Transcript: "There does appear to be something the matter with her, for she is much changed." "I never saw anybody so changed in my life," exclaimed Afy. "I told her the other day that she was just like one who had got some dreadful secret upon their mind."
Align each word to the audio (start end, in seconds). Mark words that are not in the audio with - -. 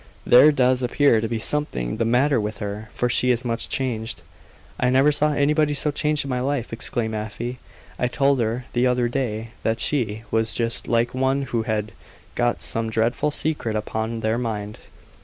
"There 0.25 0.51
does 0.51 0.81
appear 0.81 1.21
to 1.21 1.27
be 1.27 1.37
something 1.37 1.97
the 1.97 2.05
matter 2.05 2.41
with 2.41 2.57
her, 2.57 2.89
for 2.91 3.07
she 3.07 3.29
is 3.29 3.45
much 3.45 3.69
changed." 3.69 4.23
"I 4.79 4.89
never 4.89 5.11
saw 5.11 5.33
anybody 5.33 5.75
so 5.75 5.91
changed 5.91 6.25
in 6.25 6.29
my 6.29 6.39
life," 6.39 6.73
exclaimed 6.73 7.13
Afy. 7.13 7.59
"I 7.99 8.07
told 8.07 8.39
her 8.39 8.65
the 8.73 8.87
other 8.87 9.07
day 9.07 9.49
that 9.61 9.79
she 9.79 10.23
was 10.31 10.55
just 10.55 10.87
like 10.87 11.13
one 11.13 11.43
who 11.43 11.61
had 11.61 11.91
got 12.33 12.63
some 12.63 12.89
dreadful 12.89 13.29
secret 13.29 13.75
upon 13.75 14.21
their 14.21 14.39
mind." 14.39 14.79